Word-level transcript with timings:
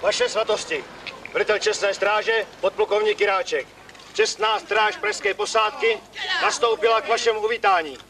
Vaše 0.00 0.28
svatosti, 0.28 0.84
velitel 1.32 1.58
čestné 1.58 1.94
stráže, 1.94 2.46
podplukovník 2.60 3.18
Kiráček. 3.18 3.68
Čestná 4.12 4.58
stráž 4.60 4.96
pražské 4.96 5.34
posádky 5.34 5.98
nastoupila 6.42 7.00
k 7.00 7.08
vašemu 7.08 7.40
uvítání. 7.40 8.07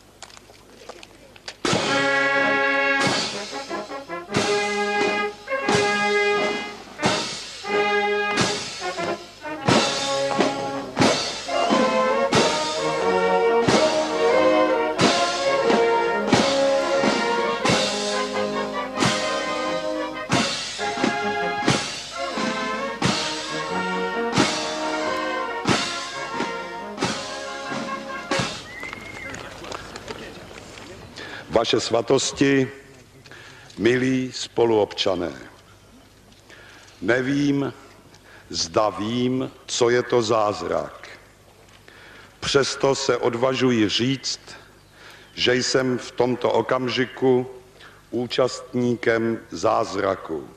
Vaše 31.51 31.81
svatosti, 31.81 32.69
milí 33.79 34.33
spoluobčané, 34.33 35.33
nevím, 37.01 37.73
zda 38.51 38.89
vím, 38.89 39.51
co 39.67 39.91
je 39.91 40.03
to 40.03 40.23
zázrak. 40.23 41.09
Přesto 42.41 42.95
se 42.95 43.17
odvažuji 43.17 43.89
říct, 43.89 44.41
že 45.35 45.55
jsem 45.55 45.99
v 45.99 46.11
tomto 46.11 46.53
okamžiku 46.53 47.51
účastníkem 48.11 49.39
zázraku. 49.51 50.49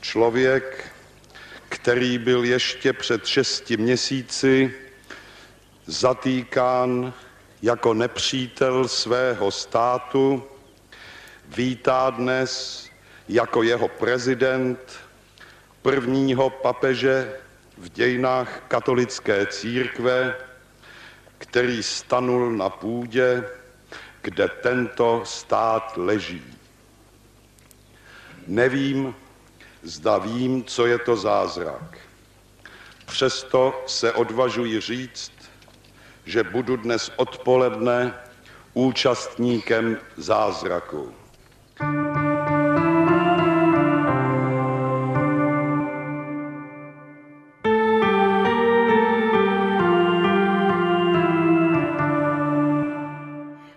Člověk, 0.00 0.92
který 1.68 2.18
byl 2.18 2.44
ještě 2.44 2.92
před 2.92 3.26
šesti 3.26 3.76
měsíci 3.76 4.74
zatýkán 5.86 7.14
jako 7.62 7.94
nepřítel 7.94 8.88
svého 8.88 9.50
státu, 9.50 10.44
vítá 11.48 12.10
dnes 12.10 12.84
jako 13.28 13.62
jeho 13.62 13.88
prezident 13.88 14.78
prvního 15.82 16.50
papeže 16.50 17.36
v 17.78 17.88
dějinách 17.88 18.62
katolické 18.68 19.46
církve, 19.46 20.34
který 21.38 21.82
stanul 21.82 22.52
na 22.52 22.68
půdě, 22.68 23.44
kde 24.22 24.48
tento 24.48 25.22
stát 25.24 25.92
leží. 25.96 26.44
Nevím, 28.46 29.14
zda 29.82 30.18
vím, 30.18 30.64
co 30.64 30.86
je 30.86 30.98
to 30.98 31.16
zázrak. 31.16 31.98
Přesto 33.06 33.84
se 33.86 34.12
odvažuji 34.12 34.80
říct, 34.80 35.32
že 36.28 36.44
budu 36.44 36.76
dnes 36.76 37.10
odpoledne 37.16 38.12
účastníkem 38.74 39.96
zázraku. 40.16 41.08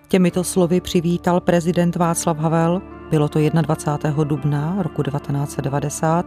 Těmito 0.07 0.43
slovy 0.43 0.81
přivítal 0.81 1.39
prezident 1.39 1.95
Václav 1.95 2.37
Havel, 2.37 2.81
bylo 3.09 3.29
to 3.29 3.39
21. 3.39 4.23
dubna 4.23 4.75
roku 4.79 5.03
1990, 5.03 6.25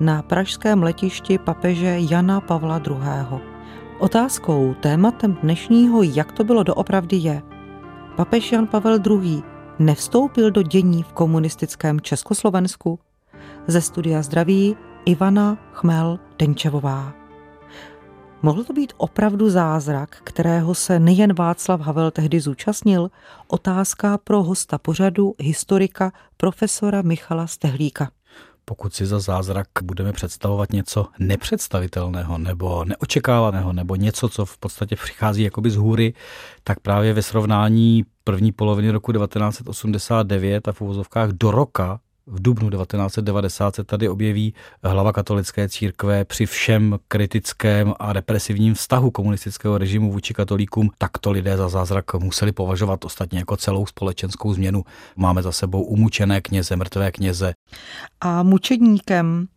na 0.00 0.22
pražském 0.22 0.82
letišti 0.82 1.38
papeže 1.38 1.96
Jana 2.10 2.40
Pavla 2.40 2.80
II. 2.86 3.55
Otázkou, 3.98 4.74
tématem 4.74 5.34
dnešního, 5.34 6.02
jak 6.02 6.32
to 6.32 6.44
bylo 6.44 6.62
doopravdy 6.62 7.16
je, 7.16 7.42
papež 8.16 8.52
Jan 8.52 8.66
Pavel 8.66 8.98
II. 9.10 9.42
nevstoupil 9.78 10.50
do 10.50 10.62
dění 10.62 11.02
v 11.02 11.12
komunistickém 11.12 12.00
Československu? 12.00 12.98
Ze 13.66 13.80
studia 13.80 14.22
zdraví 14.22 14.76
Ivana 15.04 15.58
Chmel 15.72 16.18
Denčevová. 16.38 17.12
Mohl 18.42 18.64
to 18.64 18.72
být 18.72 18.92
opravdu 18.96 19.50
zázrak, 19.50 20.16
kterého 20.24 20.74
se 20.74 21.00
nejen 21.00 21.34
Václav 21.34 21.80
Havel 21.80 22.10
tehdy 22.10 22.40
zúčastnil? 22.40 23.10
Otázka 23.48 24.18
pro 24.18 24.42
hosta 24.42 24.78
pořadu, 24.78 25.34
historika 25.38 26.12
profesora 26.36 27.02
Michala 27.02 27.46
Stehlíka 27.46 28.10
pokud 28.68 28.94
si 28.94 29.06
za 29.06 29.18
zázrak 29.20 29.66
budeme 29.82 30.12
představovat 30.12 30.72
něco 30.72 31.06
nepředstavitelného 31.18 32.38
nebo 32.38 32.84
neočekávaného 32.84 33.72
nebo 33.72 33.96
něco, 33.96 34.28
co 34.28 34.46
v 34.46 34.58
podstatě 34.58 34.96
přichází 34.96 35.42
jakoby 35.42 35.70
z 35.70 35.76
hůry, 35.76 36.14
tak 36.64 36.80
právě 36.80 37.12
ve 37.12 37.22
srovnání 37.22 38.04
první 38.24 38.52
poloviny 38.52 38.90
roku 38.90 39.12
1989 39.12 40.68
a 40.68 40.72
v 40.72 40.80
uvozovkách 40.80 41.30
do 41.30 41.50
roka 41.50 42.00
v 42.26 42.42
dubnu 42.42 42.70
1990 42.70 43.74
se 43.74 43.84
tady 43.84 44.08
objeví 44.08 44.54
hlava 44.82 45.12
katolické 45.12 45.68
církve 45.68 46.24
při 46.24 46.46
všem 46.46 46.98
kritickém 47.08 47.94
a 47.98 48.12
represivním 48.12 48.74
vztahu 48.74 49.10
komunistického 49.10 49.78
režimu 49.78 50.12
vůči 50.12 50.34
katolíkům, 50.34 50.90
tak 50.98 51.18
to 51.18 51.30
lidé 51.30 51.56
za 51.56 51.68
zázrak 51.68 52.14
museli 52.14 52.52
považovat 52.52 53.04
ostatně 53.04 53.38
jako 53.38 53.56
celou 53.56 53.86
společenskou 53.86 54.54
změnu. 54.54 54.84
Máme 55.16 55.42
za 55.42 55.52
sebou 55.52 55.82
umučené 55.82 56.40
kněze, 56.40 56.76
mrtvé 56.76 57.12
kněze. 57.12 57.52
A 58.20 58.42
mučedníkem 58.42 59.48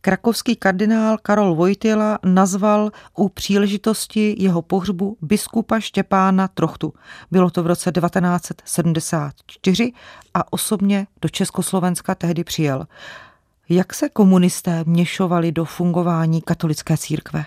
Krakovský 0.00 0.56
kardinál 0.56 1.18
Karol 1.22 1.54
Vojtila 1.54 2.18
nazval 2.24 2.90
u 3.16 3.28
příležitosti 3.28 4.36
jeho 4.38 4.62
pohřbu 4.62 5.16
biskupa 5.22 5.80
Štěpána 5.80 6.48
Trochtu. 6.48 6.94
Bylo 7.30 7.50
to 7.50 7.62
v 7.62 7.66
roce 7.66 7.92
1974 7.92 9.92
a 10.34 10.52
osobně 10.52 11.06
do 11.22 11.28
Československa 11.28 12.14
tehdy 12.14 12.44
přijel. 12.44 12.86
Jak 13.68 13.94
se 13.94 14.08
komunisté 14.08 14.84
měšovali 14.86 15.52
do 15.52 15.64
fungování 15.64 16.42
katolické 16.42 16.96
církve? 16.96 17.44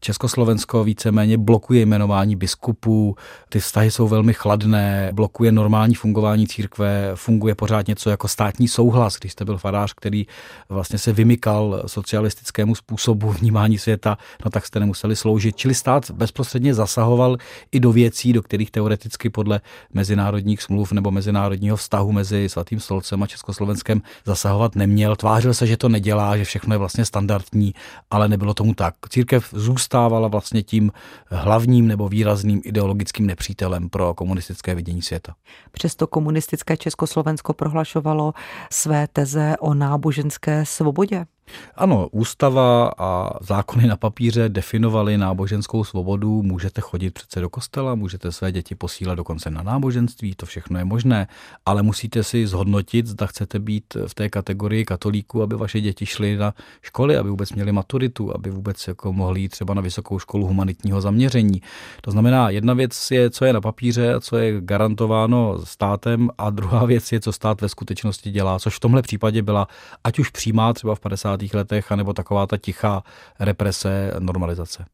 Československo 0.00 0.84
víceméně 0.84 1.38
blokuje 1.38 1.80
jmenování 1.80 2.36
biskupů, 2.36 3.16
ty 3.48 3.60
vztahy 3.60 3.90
jsou 3.90 4.08
velmi 4.08 4.34
chladné, 4.34 5.10
blokuje 5.12 5.52
normální 5.52 5.94
fungování 5.94 6.46
církve, 6.46 7.12
funguje 7.14 7.54
pořád 7.54 7.88
něco 7.88 8.10
jako 8.10 8.28
státní 8.28 8.68
souhlas, 8.68 9.16
když 9.16 9.32
jste 9.32 9.44
byl 9.44 9.58
farář, 9.58 9.92
který 9.92 10.26
vlastně 10.68 10.98
se 10.98 11.12
vymykal 11.12 11.82
socialistickému 11.86 12.74
způsobu 12.74 13.30
vnímání 13.40 13.78
světa, 13.78 14.18
no 14.44 14.50
tak 14.50 14.66
jste 14.66 14.80
nemuseli 14.80 15.16
sloužit. 15.16 15.56
Čili 15.56 15.74
stát 15.74 16.10
bezprostředně 16.10 16.74
zasahoval 16.74 17.36
i 17.72 17.80
do 17.80 17.92
věcí, 17.92 18.32
do 18.32 18.42
kterých 18.42 18.70
teoreticky 18.70 19.30
podle 19.30 19.60
mezinárodních 19.94 20.62
smluv 20.62 20.92
nebo 20.92 21.10
mezinárodního 21.10 21.76
vztahu 21.76 22.12
mezi 22.12 22.48
Svatým 22.48 22.80
stolcem 22.80 23.22
a 23.22 23.26
Československem 23.26 24.02
zasahovat 24.24 24.76
neměl. 24.76 25.16
Tvářil 25.16 25.54
se, 25.54 25.66
že 25.66 25.76
to 25.76 25.88
nedělá, 25.88 26.36
že 26.36 26.44
všechno 26.44 26.74
je 26.74 26.78
vlastně 26.78 27.04
standardní, 27.04 27.74
ale 28.10 28.28
nebylo 28.28 28.54
tomu 28.54 28.74
tak. 28.74 28.94
Církev 29.08 29.48
zůstala 29.52 29.89
zůstávala 29.90 30.28
vlastně 30.28 30.62
tím 30.62 30.92
hlavním 31.26 31.86
nebo 31.88 32.08
výrazným 32.08 32.60
ideologickým 32.64 33.26
nepřítelem 33.26 33.88
pro 33.88 34.14
komunistické 34.14 34.74
vidění 34.74 35.02
světa. 35.02 35.34
Přesto 35.72 36.06
komunistické 36.06 36.76
Československo 36.76 37.52
prohlašovalo 37.52 38.34
své 38.72 39.08
teze 39.12 39.56
o 39.60 39.74
náboženské 39.74 40.66
svobodě. 40.66 41.26
Ano, 41.74 42.08
ústava 42.12 42.90
a 42.98 43.30
zákony 43.40 43.86
na 43.86 43.96
papíře 43.96 44.48
definovaly 44.48 45.18
náboženskou 45.18 45.84
svobodu. 45.84 46.42
Můžete 46.42 46.80
chodit 46.80 47.10
přece 47.10 47.40
do 47.40 47.50
kostela, 47.50 47.94
můžete 47.94 48.32
své 48.32 48.52
děti 48.52 48.74
posílat 48.74 49.14
dokonce 49.14 49.50
na 49.50 49.62
náboženství, 49.62 50.34
to 50.34 50.46
všechno 50.46 50.78
je 50.78 50.84
možné, 50.84 51.28
ale 51.66 51.82
musíte 51.82 52.24
si 52.24 52.46
zhodnotit, 52.46 53.06
zda 53.06 53.26
chcete 53.26 53.58
být 53.58 53.84
v 54.06 54.14
té 54.14 54.28
kategorii 54.28 54.84
katolíků, 54.84 55.42
aby 55.42 55.56
vaše 55.56 55.80
děti 55.80 56.06
šly 56.06 56.36
na 56.36 56.54
školy, 56.82 57.16
aby 57.16 57.30
vůbec 57.30 57.52
měli 57.52 57.72
maturitu, 57.72 58.34
aby 58.34 58.50
vůbec 58.50 58.88
jako 58.88 59.12
mohli 59.12 59.40
jít 59.40 59.48
třeba 59.48 59.74
na 59.74 59.82
vysokou 59.82 60.18
školu 60.18 60.46
humanitního 60.46 61.00
zaměření. 61.00 61.62
To 62.00 62.10
znamená, 62.10 62.50
jedna 62.50 62.74
věc 62.74 63.10
je, 63.10 63.30
co 63.30 63.44
je 63.44 63.52
na 63.52 63.60
papíře 63.60 64.14
a 64.14 64.20
co 64.20 64.36
je 64.36 64.60
garantováno 64.60 65.58
státem, 65.64 66.30
a 66.38 66.50
druhá 66.50 66.84
věc 66.84 67.12
je, 67.12 67.20
co 67.20 67.32
stát 67.32 67.60
ve 67.60 67.68
skutečnosti 67.68 68.30
dělá, 68.30 68.58
což 68.58 68.76
v 68.76 68.80
tomhle 68.80 69.02
případě 69.02 69.42
byla 69.42 69.68
ať 70.04 70.18
už 70.18 70.30
přímá 70.30 70.72
třeba 70.72 70.94
v 70.94 71.00
50 71.00 71.39
letech, 71.54 71.92
anebo 71.92 72.12
taková 72.12 72.46
ta 72.46 72.56
tichá 72.56 73.02
represe, 73.40 74.12
normalizace. 74.18 74.86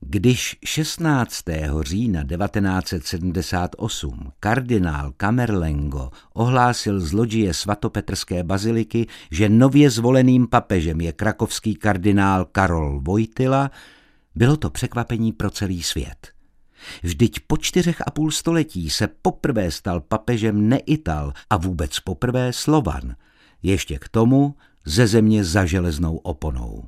Když 0.00 0.56
16. 0.64 1.44
října 1.80 2.24
1978 2.24 4.32
kardinál 4.40 5.12
Kamerlengo 5.16 6.10
ohlásil 6.34 7.00
zloděje 7.00 7.54
svatopetrské 7.54 8.44
baziliky, 8.44 9.06
že 9.30 9.48
nově 9.48 9.90
zvoleným 9.90 10.46
papežem 10.46 11.00
je 11.00 11.12
krakovský 11.12 11.74
kardinál 11.74 12.44
Karol 12.44 13.00
Vojtila, 13.00 13.70
bylo 14.34 14.56
to 14.56 14.70
překvapení 14.70 15.32
pro 15.32 15.50
celý 15.50 15.82
svět. 15.82 16.28
Vždyť 17.02 17.40
po 17.46 17.56
čtyřech 17.56 18.02
a 18.06 18.10
půl 18.10 18.30
století 18.30 18.90
se 18.90 19.08
poprvé 19.22 19.70
stal 19.70 20.00
papežem 20.00 20.68
neital 20.68 21.32
a 21.50 21.56
vůbec 21.56 22.00
poprvé 22.00 22.52
Slovan. 22.52 23.14
Ještě 23.62 23.98
k 23.98 24.08
tomu 24.08 24.54
ze 24.88 25.06
země 25.06 25.44
za 25.44 25.64
železnou 25.64 26.16
oponou. 26.16 26.84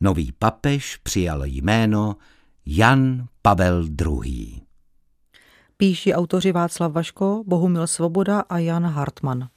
Nový 0.00 0.32
papež 0.32 0.96
přijal 0.96 1.44
jméno 1.44 2.16
Jan 2.66 3.26
Pavel 3.42 3.84
II. 4.24 4.60
Píší 5.76 6.14
autoři 6.14 6.52
Václav 6.52 6.92
Vaško, 6.92 7.42
Bohumil 7.46 7.86
Svoboda 7.86 8.40
a 8.40 8.58
Jan 8.58 8.86
Hartmann. 8.86 9.48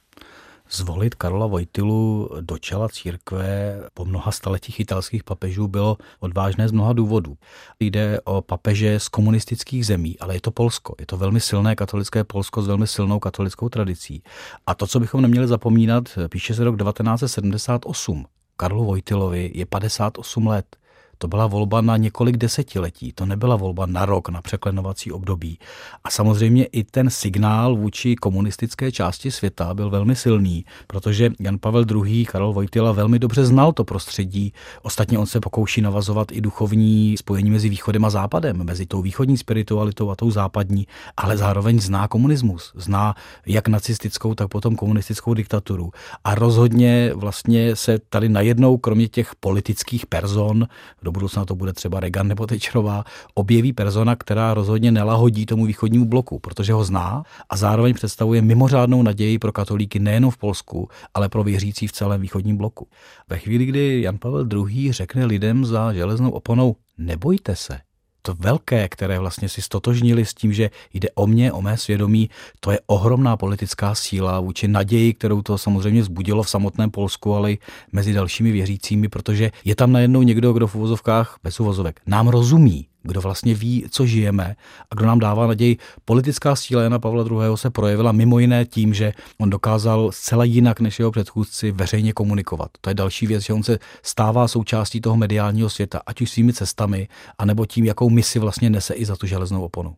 Zvolit 0.72 1.14
Karla 1.14 1.46
Vojtilu 1.46 2.30
do 2.40 2.58
čela 2.58 2.88
církve 2.88 3.80
po 3.94 4.04
mnoha 4.04 4.32
staletích 4.32 4.80
italských 4.80 5.24
papežů 5.24 5.68
bylo 5.68 5.96
odvážné 6.20 6.68
z 6.68 6.72
mnoha 6.72 6.92
důvodů. 6.92 7.36
Jde 7.80 8.20
o 8.24 8.42
papeže 8.42 9.00
z 9.00 9.08
komunistických 9.08 9.86
zemí, 9.86 10.18
ale 10.18 10.36
je 10.36 10.40
to 10.40 10.50
Polsko. 10.50 10.94
Je 11.00 11.06
to 11.06 11.16
velmi 11.16 11.40
silné 11.40 11.76
katolické 11.76 12.24
Polsko 12.24 12.62
s 12.62 12.66
velmi 12.66 12.86
silnou 12.86 13.18
katolickou 13.18 13.68
tradicí. 13.68 14.22
A 14.66 14.74
to, 14.74 14.86
co 14.86 15.00
bychom 15.00 15.22
neměli 15.22 15.46
zapomínat, 15.48 16.04
píše 16.28 16.54
se 16.54 16.64
rok 16.64 16.78
1978. 16.78 18.26
Karlu 18.56 18.84
Vojtilovi 18.84 19.50
je 19.54 19.66
58 19.66 20.46
let. 20.46 20.76
To 21.22 21.28
byla 21.28 21.46
volba 21.46 21.80
na 21.80 21.96
několik 21.96 22.36
desetiletí, 22.36 23.12
to 23.12 23.26
nebyla 23.26 23.56
volba 23.56 23.86
na 23.86 24.06
rok, 24.06 24.28
na 24.28 24.42
překlenovací 24.42 25.12
období. 25.12 25.58
A 26.04 26.10
samozřejmě 26.10 26.64
i 26.64 26.84
ten 26.84 27.10
signál 27.10 27.76
vůči 27.76 28.16
komunistické 28.16 28.92
části 28.92 29.30
světa 29.30 29.74
byl 29.74 29.90
velmi 29.90 30.16
silný, 30.16 30.64
protože 30.86 31.30
Jan 31.40 31.58
Pavel 31.58 31.84
II. 32.04 32.24
Karol 32.24 32.52
Vojtila 32.52 32.92
velmi 32.92 33.18
dobře 33.18 33.44
znal 33.44 33.72
to 33.72 33.84
prostředí. 33.84 34.52
Ostatně 34.82 35.18
on 35.18 35.26
se 35.26 35.40
pokouší 35.40 35.80
navazovat 35.80 36.32
i 36.32 36.40
duchovní 36.40 37.16
spojení 37.16 37.50
mezi 37.50 37.68
východem 37.68 38.04
a 38.04 38.10
západem, 38.10 38.64
mezi 38.64 38.86
tou 38.86 39.02
východní 39.02 39.36
spiritualitou 39.36 40.10
a 40.10 40.16
tou 40.16 40.30
západní, 40.30 40.86
ale 41.16 41.36
zároveň 41.36 41.80
zná 41.80 42.08
komunismus, 42.08 42.72
zná 42.74 43.14
jak 43.46 43.68
nacistickou, 43.68 44.34
tak 44.34 44.48
potom 44.48 44.76
komunistickou 44.76 45.34
diktaturu. 45.34 45.90
A 46.24 46.34
rozhodně 46.34 47.12
vlastně 47.14 47.76
se 47.76 47.98
tady 48.08 48.28
najednou, 48.28 48.78
kromě 48.78 49.08
těch 49.08 49.34
politických 49.40 50.06
person, 50.06 50.66
do 51.10 51.12
budoucna 51.12 51.44
to 51.44 51.54
bude 51.54 51.72
třeba 51.72 52.00
Reagan 52.00 52.28
nebo 52.28 52.46
Tečerová, 52.46 53.04
objeví 53.34 53.72
persona, 53.72 54.16
která 54.16 54.54
rozhodně 54.54 54.92
nelahodí 54.92 55.46
tomu 55.46 55.66
východnímu 55.66 56.04
bloku, 56.04 56.38
protože 56.38 56.72
ho 56.72 56.84
zná 56.84 57.22
a 57.50 57.56
zároveň 57.56 57.94
představuje 57.94 58.42
mimořádnou 58.42 59.02
naději 59.02 59.38
pro 59.38 59.52
katolíky 59.52 59.98
nejen 59.98 60.30
v 60.30 60.38
Polsku, 60.38 60.88
ale 61.14 61.28
pro 61.28 61.42
věřící 61.42 61.86
v 61.86 61.92
celém 61.92 62.20
východním 62.20 62.56
bloku. 62.56 62.88
Ve 63.28 63.38
chvíli, 63.38 63.66
kdy 63.66 64.02
Jan 64.02 64.18
Pavel 64.18 64.46
II. 64.52 64.92
řekne 64.92 65.26
lidem 65.26 65.64
za 65.64 65.92
železnou 65.92 66.30
oponou, 66.30 66.76
nebojte 66.98 67.56
se, 67.56 67.78
to 68.22 68.34
velké, 68.34 68.88
které 68.88 69.18
vlastně 69.18 69.48
si 69.48 69.62
stotožnili 69.62 70.24
s 70.24 70.34
tím, 70.34 70.52
že 70.52 70.70
jde 70.94 71.08
o 71.14 71.26
mě, 71.26 71.52
o 71.52 71.62
mé 71.62 71.76
svědomí, 71.76 72.30
to 72.60 72.70
je 72.70 72.80
ohromná 72.86 73.36
politická 73.36 73.94
síla 73.94 74.40
vůči 74.40 74.68
naději, 74.68 75.14
kterou 75.14 75.42
to 75.42 75.58
samozřejmě 75.58 76.02
vzbudilo 76.02 76.42
v 76.42 76.50
samotném 76.50 76.90
Polsku, 76.90 77.34
ale 77.34 77.52
i 77.52 77.58
mezi 77.92 78.12
dalšími 78.12 78.52
věřícími, 78.52 79.08
protože 79.08 79.50
je 79.64 79.76
tam 79.76 79.92
najednou 79.92 80.22
někdo, 80.22 80.52
kdo 80.52 80.66
v 80.66 80.74
uvozovkách, 80.74 81.38
bez 81.42 81.60
uvozovek, 81.60 82.00
nám 82.06 82.28
rozumí, 82.28 82.89
kdo 83.02 83.20
vlastně 83.20 83.54
ví, 83.54 83.84
co 83.90 84.06
žijeme 84.06 84.56
a 84.90 84.94
kdo 84.94 85.06
nám 85.06 85.18
dává 85.18 85.46
naději. 85.46 85.76
Politická 86.04 86.56
síla 86.56 86.82
Jana 86.82 86.98
Pavla 86.98 87.24
II. 87.24 87.38
se 87.54 87.70
projevila 87.70 88.12
mimo 88.12 88.38
jiné 88.38 88.64
tím, 88.64 88.94
že 88.94 89.12
on 89.38 89.50
dokázal 89.50 90.12
zcela 90.12 90.44
jinak 90.44 90.80
než 90.80 90.98
jeho 90.98 91.10
předchůdci 91.10 91.72
veřejně 91.72 92.12
komunikovat. 92.12 92.70
To 92.80 92.90
je 92.90 92.94
další 92.94 93.26
věc, 93.26 93.42
že 93.42 93.52
on 93.52 93.62
se 93.62 93.78
stává 94.02 94.48
součástí 94.48 95.00
toho 95.00 95.16
mediálního 95.16 95.70
světa, 95.70 96.00
ať 96.06 96.20
už 96.20 96.30
svými 96.30 96.52
cestami, 96.52 97.08
anebo 97.38 97.66
tím, 97.66 97.84
jakou 97.84 98.10
misi 98.10 98.38
vlastně 98.38 98.70
nese 98.70 98.94
i 98.94 99.04
za 99.04 99.16
tu 99.16 99.26
železnou 99.26 99.62
oponu. 99.62 99.94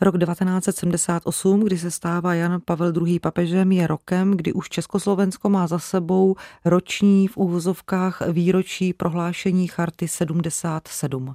Rok 0.00 0.18
1978, 0.18 1.60
kdy 1.60 1.78
se 1.78 1.90
stává 1.90 2.34
Jan 2.34 2.60
Pavel 2.64 2.92
II. 3.06 3.20
papežem, 3.20 3.72
je 3.72 3.86
rokem, 3.86 4.36
kdy 4.36 4.52
už 4.52 4.68
Československo 4.68 5.48
má 5.48 5.66
za 5.66 5.78
sebou 5.78 6.36
roční 6.64 7.28
v 7.28 7.36
úvozovkách 7.36 8.22
výročí 8.28 8.92
prohlášení 8.92 9.68
Charty 9.68 10.08
77. 10.08 11.34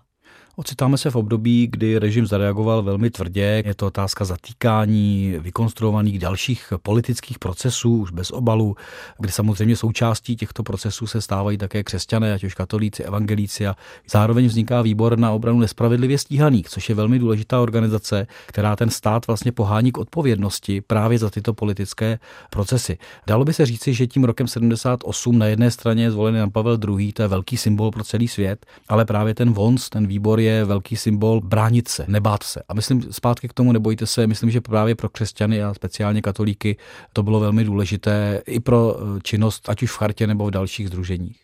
Ocitáme 0.55 0.97
se 0.97 1.09
v 1.09 1.15
období, 1.15 1.67
kdy 1.71 1.99
režim 1.99 2.25
zareagoval 2.25 2.83
velmi 2.83 3.09
tvrdě. 3.09 3.63
Je 3.65 3.75
to 3.75 3.87
otázka 3.87 4.25
zatýkání, 4.25 5.35
vykonstruovaných 5.39 6.19
dalších 6.19 6.73
politických 6.83 7.39
procesů, 7.39 7.97
už 7.97 8.11
bez 8.11 8.31
obalu, 8.31 8.75
kdy 9.19 9.31
samozřejmě 9.31 9.75
součástí 9.75 10.35
těchto 10.35 10.63
procesů 10.63 11.07
se 11.07 11.21
stávají 11.21 11.57
také 11.57 11.83
křesťané, 11.83 12.33
ať 12.33 12.43
už 12.43 12.53
katolíci, 12.53 13.03
evangelíci 13.03 13.67
a 13.67 13.75
zároveň 14.09 14.45
vzniká 14.45 14.81
výbor 14.81 15.19
na 15.19 15.31
obranu 15.31 15.59
nespravedlivě 15.59 16.17
stíhaných, 16.17 16.69
což 16.69 16.89
je 16.89 16.95
velmi 16.95 17.19
důležitá 17.19 17.61
organizace, 17.61 18.27
která 18.45 18.75
ten 18.75 18.89
stát 18.89 19.27
vlastně 19.27 19.51
pohání 19.51 19.91
k 19.91 19.97
odpovědnosti 19.97 20.81
právě 20.81 21.17
za 21.19 21.29
tyto 21.29 21.53
politické 21.53 22.19
procesy. 22.49 22.97
Dalo 23.27 23.45
by 23.45 23.53
se 23.53 23.65
říci, 23.65 23.93
že 23.93 24.07
tím 24.07 24.23
rokem 24.23 24.47
78 24.47 25.37
na 25.37 25.45
jedné 25.45 25.71
straně 25.71 26.03
je 26.03 26.11
zvolený 26.11 26.37
Jan 26.37 26.51
Pavel 26.51 26.77
II, 26.97 27.13
to 27.13 27.21
je 27.21 27.27
velký 27.27 27.57
symbol 27.57 27.91
pro 27.91 28.03
celý 28.03 28.27
svět, 28.27 28.65
ale 28.89 29.05
právě 29.05 29.35
ten 29.35 29.53
VONS, 29.53 29.89
ten 29.89 30.07
výbor 30.07 30.22
je 30.39 30.65
velký 30.65 30.95
symbol 30.95 31.41
bránit 31.41 31.87
se, 31.87 32.05
nebát 32.07 32.43
se. 32.43 32.63
A 32.69 32.73
myslím 32.73 33.01
zpátky 33.11 33.47
k 33.47 33.53
tomu 33.53 33.71
nebojte 33.71 34.05
se, 34.05 34.27
myslím, 34.27 34.51
že 34.51 34.61
právě 34.61 34.95
pro 34.95 35.09
křesťany 35.09 35.63
a 35.63 35.73
speciálně 35.73 36.21
katolíky 36.21 36.77
to 37.13 37.23
bylo 37.23 37.39
velmi 37.39 37.63
důležité 37.63 38.41
i 38.45 38.59
pro 38.59 38.95
eh, 38.97 39.19
činnost, 39.23 39.69
ať 39.69 39.83
už 39.83 39.91
v 39.91 39.97
chartě 39.97 40.27
nebo 40.27 40.45
v 40.45 40.51
dalších 40.51 40.87
združeních. 40.87 41.43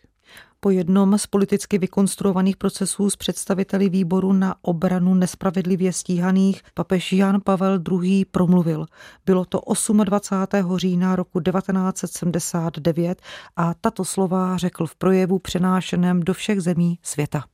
Po 0.62 0.70
jednom 0.70 1.18
z 1.18 1.26
politicky 1.26 1.78
vykonstruovaných 1.78 2.56
procesů 2.56 3.10
s 3.10 3.16
představiteli 3.16 3.88
výboru 3.88 4.32
na 4.32 4.54
obranu 4.62 5.14
nespravedlivě 5.14 5.92
stíhaných 5.92 6.62
papež 6.74 7.12
Jan 7.12 7.40
Pavel 7.44 7.78
II. 8.02 8.24
promluvil. 8.24 8.86
Bylo 9.26 9.44
to 9.44 9.60
28. 10.04 10.78
října 10.78 11.16
roku 11.16 11.40
1979 11.40 13.22
a 13.56 13.74
tato 13.74 14.04
slova 14.04 14.56
řekl 14.56 14.86
v 14.86 14.96
projevu 14.96 15.38
přenášeném 15.38 16.20
do 16.20 16.34
všech 16.34 16.60
zemí 16.60 16.98
světa. 17.02 17.44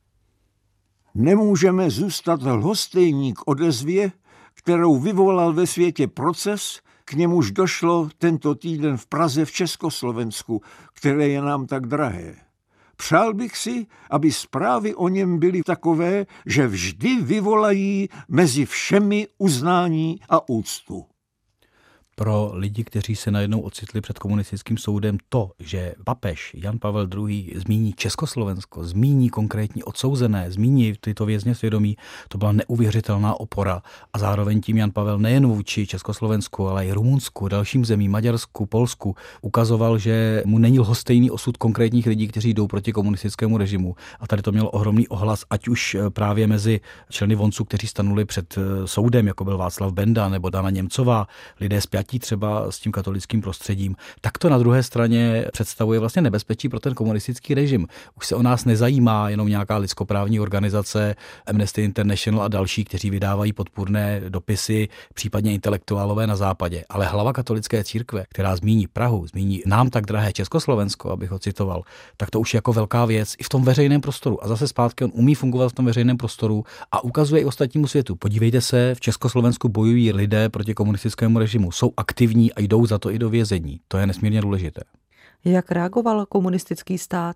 Nemůžeme 1.19 1.89
zůstat 1.89 2.41
lhostejní 2.41 3.33
k 3.33 3.37
odezvě, 3.45 4.11
kterou 4.53 4.99
vyvolal 4.99 5.53
ve 5.53 5.67
světě 5.67 6.07
proces, 6.07 6.81
k 7.05 7.13
němuž 7.13 7.51
došlo 7.51 8.09
tento 8.17 8.55
týden 8.55 8.97
v 8.97 9.07
Praze 9.07 9.45
v 9.45 9.51
Československu, 9.51 10.61
které 10.93 11.27
je 11.27 11.41
nám 11.41 11.65
tak 11.67 11.85
drahé. 11.85 12.35
Přál 12.95 13.33
bych 13.33 13.57
si, 13.57 13.85
aby 14.09 14.31
zprávy 14.31 14.95
o 14.95 15.07
něm 15.09 15.39
byly 15.39 15.63
takové, 15.63 16.25
že 16.45 16.67
vždy 16.67 17.21
vyvolají 17.21 18.09
mezi 18.29 18.65
všemi 18.65 19.27
uznání 19.37 20.19
a 20.29 20.49
úctu 20.49 21.05
pro 22.19 22.51
lidi, 22.53 22.83
kteří 22.83 23.15
se 23.15 23.31
najednou 23.31 23.59
ocitli 23.59 24.01
před 24.01 24.19
komunistickým 24.19 24.77
soudem, 24.77 25.17
to, 25.29 25.51
že 25.59 25.93
papež 26.03 26.51
Jan 26.57 26.79
Pavel 26.79 27.07
II. 27.27 27.53
zmíní 27.55 27.93
Československo, 27.93 28.83
zmíní 28.83 29.29
konkrétní 29.29 29.83
odsouzené, 29.83 30.51
zmíní 30.51 30.93
tyto 30.99 31.25
vězně 31.25 31.55
svědomí, 31.55 31.97
to 32.29 32.37
byla 32.37 32.51
neuvěřitelná 32.51 33.39
opora. 33.39 33.81
A 34.13 34.19
zároveň 34.19 34.61
tím 34.61 34.77
Jan 34.77 34.91
Pavel 34.91 35.19
nejen 35.19 35.47
vůči 35.47 35.87
Československu, 35.87 36.67
ale 36.67 36.87
i 36.87 36.91
Rumunsku, 36.91 37.47
dalším 37.47 37.85
zemím, 37.85 38.11
Maďarsku, 38.11 38.65
Polsku, 38.65 39.15
ukazoval, 39.41 39.97
že 39.97 40.43
mu 40.45 40.57
není 40.57 40.79
lhostejný 40.79 41.31
osud 41.31 41.57
konkrétních 41.57 42.05
lidí, 42.05 42.27
kteří 42.27 42.53
jdou 42.53 42.67
proti 42.67 42.91
komunistickému 42.91 43.57
režimu. 43.57 43.95
A 44.19 44.27
tady 44.27 44.41
to 44.41 44.51
mělo 44.51 44.69
ohromný 44.69 45.07
ohlas, 45.07 45.43
ať 45.49 45.67
už 45.67 45.97
právě 46.09 46.47
mezi 46.47 46.79
členy 47.09 47.35
Voncu, 47.35 47.63
kteří 47.63 47.87
stanuli 47.87 48.25
před 48.25 48.55
soudem, 48.85 49.27
jako 49.27 49.43
byl 49.43 49.57
Václav 49.57 49.93
Benda 49.93 50.29
nebo 50.29 50.49
Dana 50.49 50.69
Němcová, 50.69 51.27
lidé 51.59 51.81
z 51.81 51.85
napjatí 52.07 52.19
třeba 52.19 52.71
s 52.71 52.79
tím 52.79 52.91
katolickým 52.91 53.41
prostředím, 53.41 53.95
tak 54.21 54.37
to 54.37 54.49
na 54.49 54.57
druhé 54.57 54.83
straně 54.83 55.45
představuje 55.51 55.99
vlastně 55.99 56.21
nebezpečí 56.21 56.69
pro 56.69 56.79
ten 56.79 56.93
komunistický 56.93 57.53
režim. 57.53 57.87
Už 58.15 58.27
se 58.27 58.35
o 58.35 58.43
nás 58.43 58.65
nezajímá 58.65 59.29
jenom 59.29 59.47
nějaká 59.47 59.77
lidskoprávní 59.77 60.39
organizace, 60.39 61.15
Amnesty 61.47 61.83
International 61.83 62.43
a 62.43 62.47
další, 62.47 62.85
kteří 62.85 63.09
vydávají 63.09 63.53
podpůrné 63.53 64.21
dopisy, 64.29 64.87
případně 65.13 65.53
intelektuálové 65.53 66.27
na 66.27 66.35
západě. 66.35 66.83
Ale 66.89 67.05
hlava 67.05 67.33
katolické 67.33 67.83
církve, 67.83 68.25
která 68.29 68.55
zmíní 68.55 68.87
Prahu, 68.87 69.27
zmíní 69.27 69.61
nám 69.65 69.89
tak 69.89 70.05
drahé 70.05 70.33
Československo, 70.33 71.11
abych 71.11 71.31
ho 71.31 71.39
citoval, 71.39 71.83
tak 72.17 72.29
to 72.29 72.39
už 72.39 72.53
je 72.53 72.57
jako 72.57 72.73
velká 72.73 73.05
věc 73.05 73.35
i 73.39 73.43
v 73.43 73.49
tom 73.49 73.63
veřejném 73.63 74.01
prostoru. 74.01 74.43
A 74.43 74.47
zase 74.47 74.67
zpátky 74.67 75.03
on 75.03 75.11
umí 75.13 75.35
fungovat 75.35 75.69
v 75.69 75.75
tom 75.75 75.85
veřejném 75.85 76.17
prostoru 76.17 76.63
a 76.91 77.03
ukazuje 77.03 77.41
i 77.41 77.45
ostatnímu 77.45 77.87
světu. 77.87 78.15
Podívejte 78.15 78.61
se, 78.61 78.95
v 78.95 78.99
Československu 78.99 79.69
bojují 79.69 80.13
lidé 80.13 80.49
proti 80.49 80.73
komunistickému 80.73 81.39
režimu. 81.39 81.71
Jsou 81.71 81.91
aktivní 81.97 82.53
a 82.53 82.59
jdou 82.59 82.85
za 82.85 82.97
to 82.97 83.11
i 83.11 83.19
do 83.19 83.29
vězení. 83.29 83.79
To 83.87 83.97
je 83.97 84.07
nesmírně 84.07 84.41
důležité. 84.41 84.81
Jak 85.45 85.71
reagoval 85.71 86.25
komunistický 86.25 86.97
stát? 86.97 87.35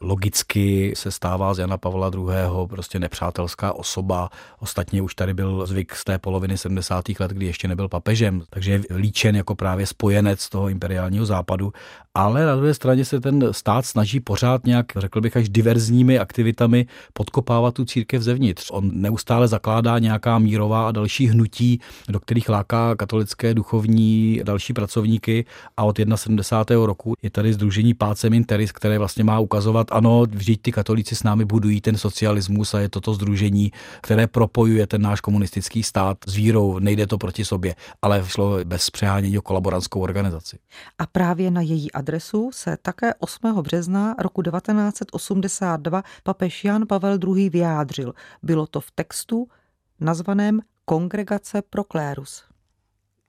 Logicky 0.00 0.92
se 0.96 1.10
stává 1.10 1.54
z 1.54 1.58
Jana 1.58 1.78
Pavla 1.78 2.10
II. 2.14 2.24
prostě 2.66 2.98
nepřátelská 2.98 3.72
osoba. 3.72 4.30
Ostatně 4.58 5.02
už 5.02 5.14
tady 5.14 5.34
byl 5.34 5.66
zvyk 5.66 5.94
z 5.94 6.04
té 6.04 6.18
poloviny 6.18 6.58
70. 6.58 7.04
let, 7.20 7.30
kdy 7.30 7.46
ještě 7.46 7.68
nebyl 7.68 7.88
papežem, 7.88 8.42
takže 8.50 8.72
je 8.72 8.82
líčen 8.96 9.36
jako 9.36 9.54
právě 9.54 9.86
spojenec 9.86 10.48
toho 10.48 10.68
imperiálního 10.68 11.26
západu. 11.26 11.72
Ale 12.14 12.46
na 12.46 12.56
druhé 12.56 12.74
straně 12.74 13.04
se 13.04 13.20
ten 13.20 13.48
stát 13.50 13.86
snaží 13.86 14.20
pořád 14.20 14.66
nějak, 14.66 14.86
řekl 14.96 15.20
bych, 15.20 15.36
až 15.36 15.48
diverzními 15.48 16.18
aktivitami 16.18 16.86
podkopávat 17.12 17.74
tu 17.74 17.84
církev 17.84 18.22
zevnitř. 18.22 18.70
On 18.70 18.90
neustále 18.94 19.48
zakládá 19.48 19.98
nějaká 19.98 20.38
mírová 20.38 20.88
a 20.88 20.92
další 20.92 21.26
hnutí, 21.26 21.80
do 22.08 22.20
kterých 22.20 22.48
láká 22.48 22.96
katolické 22.96 23.54
duchovní 23.54 24.40
další 24.44 24.72
pracovníky 24.72 25.44
a 25.76 25.84
od 25.84 25.98
71. 26.14 26.86
roku 26.86 27.14
je 27.22 27.30
tady 27.30 27.52
združení 27.52 27.94
Páce 27.94 28.26
Interis, 28.26 28.72
které 28.72 28.98
vlastně 28.98 29.24
má 29.24 29.38
ukazovat, 29.38 29.89
ano, 29.90 30.24
vždyť 30.30 30.62
ty 30.62 30.72
katolíci 30.72 31.16
s 31.16 31.22
námi 31.22 31.44
budují 31.44 31.80
ten 31.80 31.96
socialismus 31.96 32.74
a 32.74 32.80
je 32.80 32.88
toto 32.88 33.14
združení, 33.14 33.72
které 34.00 34.26
propojuje 34.26 34.86
ten 34.86 35.02
náš 35.02 35.20
komunistický 35.20 35.82
stát 35.82 36.18
s 36.26 36.34
vírou. 36.34 36.78
Nejde 36.78 37.06
to 37.06 37.18
proti 37.18 37.44
sobě, 37.44 37.74
ale 38.02 38.22
šlo 38.26 38.64
bez 38.64 38.90
přehánění 38.90 39.38
o 39.38 39.42
kolaborantskou 39.42 40.00
organizaci. 40.00 40.58
A 40.98 41.06
právě 41.06 41.50
na 41.50 41.60
její 41.60 41.92
adresu 41.92 42.50
se 42.52 42.76
také 42.82 43.14
8. 43.14 43.62
března 43.62 44.14
roku 44.18 44.42
1982 44.42 46.02
papež 46.22 46.64
Jan 46.64 46.86
Pavel 46.86 47.18
II. 47.36 47.50
vyjádřil. 47.50 48.14
Bylo 48.42 48.66
to 48.66 48.80
v 48.80 48.90
textu 48.90 49.48
nazvaném 50.00 50.60
Kongregace 50.84 51.62
pro 51.62 51.84
klérus. 51.84 52.49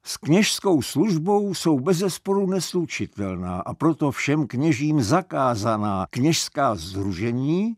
S 0.04 0.18
kněžskou 0.18 0.82
službou 0.82 1.54
jsou 1.54 1.80
bezesporu 1.80 2.48
neslučitelná 2.48 3.60
a 3.60 3.74
proto 3.74 4.12
všem 4.12 4.48
kněžím 4.48 5.02
zakázaná 5.02 6.08
kněžská 6.10 6.76
združení, 6.76 7.76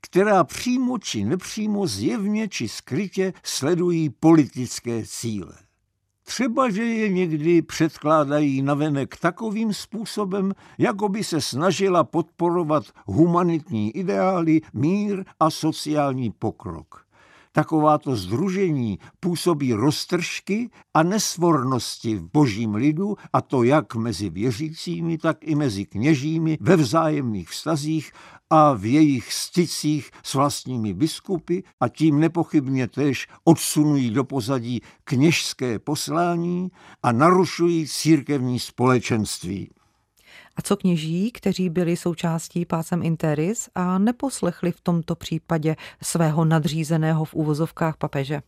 která 0.00 0.44
přímo 0.44 0.98
či 0.98 1.24
nepřímo 1.24 1.86
zjevně 1.86 2.48
či 2.48 2.68
skrytě 2.68 3.32
sledují 3.42 4.10
politické 4.10 5.02
cíle. 5.06 5.54
Třeba, 6.22 6.70
že 6.70 6.82
je 6.82 7.08
někdy 7.08 7.62
předkládají 7.62 8.62
navenek 8.62 9.16
takovým 9.16 9.74
způsobem, 9.74 10.52
jako 10.78 11.08
by 11.08 11.24
se 11.24 11.40
snažila 11.40 12.04
podporovat 12.04 12.84
humanitní 13.06 13.96
ideály, 13.96 14.60
mír 14.72 15.24
a 15.40 15.50
sociální 15.50 16.30
pokrok. 16.30 17.09
Takováto 17.52 18.16
združení 18.16 18.98
působí 19.20 19.72
roztržky 19.72 20.70
a 20.94 21.02
nesvornosti 21.02 22.16
v 22.16 22.30
božím 22.32 22.74
lidu, 22.74 23.16
a 23.32 23.40
to 23.40 23.62
jak 23.62 23.94
mezi 23.94 24.30
věřícími, 24.30 25.18
tak 25.18 25.38
i 25.40 25.54
mezi 25.54 25.86
kněžími 25.86 26.58
ve 26.60 26.76
vzájemných 26.76 27.48
vztazích 27.48 28.12
a 28.50 28.72
v 28.72 28.84
jejich 28.84 29.32
stycích 29.32 30.10
s 30.22 30.34
vlastními 30.34 30.94
biskupy 30.94 31.60
a 31.80 31.88
tím 31.88 32.20
nepochybně 32.20 32.88
též 32.88 33.28
odsunují 33.44 34.10
do 34.10 34.24
pozadí 34.24 34.82
kněžské 35.04 35.78
poslání 35.78 36.70
a 37.02 37.12
narušují 37.12 37.86
církevní 37.86 38.58
společenství. 38.58 39.70
A 40.60 40.62
co 40.62 40.76
kněží, 40.76 41.30
kteří 41.32 41.70
byli 41.70 41.96
součástí 41.96 42.64
pácem 42.64 43.02
Interis 43.02 43.68
a 43.74 43.98
neposlechli 43.98 44.72
v 44.72 44.80
tomto 44.80 45.16
případě 45.16 45.76
svého 46.02 46.44
nadřízeného 46.44 47.24
v 47.24 47.34
úvozovkách 47.34 47.96
papeže? 47.96 48.42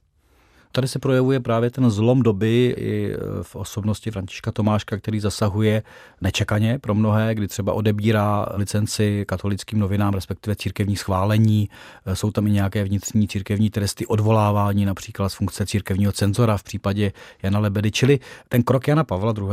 Tady 0.73 0.88
se 0.88 0.99
projevuje 0.99 1.41
právě 1.41 1.71
ten 1.71 1.91
zlom 1.91 2.23
doby 2.23 2.75
i 2.79 3.12
e, 3.12 3.17
v 3.43 3.57
osobnosti 3.57 4.11
Františka 4.11 4.52
Tomáška, 4.52 4.97
který 4.97 5.21
zasahuje 5.21 5.83
nečekaně 6.21 6.79
pro 6.79 6.95
mnohé, 6.95 7.35
kdy 7.35 7.49
třeba 7.49 7.73
odebírá 7.73 8.47
licenci 8.55 9.25
katolickým 9.29 9.79
novinám, 9.79 10.14
respektive 10.14 10.57
církevní 10.57 10.97
schválení. 10.97 11.69
E, 12.07 12.17
jsou 12.17 12.31
tam 12.31 12.47
i 12.47 12.50
nějaké 12.50 12.85
vnitřní 12.85 13.29
církevní 13.29 13.71
tresty, 13.71 14.07
odvolávání 14.07 14.85
například 14.85 15.29
z 15.29 15.35
funkce 15.35 15.67
církevního 15.67 16.12
cenzora 16.12 16.57
v 16.57 16.62
případě 16.62 17.12
Jana 17.43 17.59
Lebedy. 17.59 17.91
Čili 17.91 18.21
ten 18.49 18.62
krok 18.62 18.88
Jana 18.88 19.05
Pavla 19.05 19.35
II. 19.38 19.47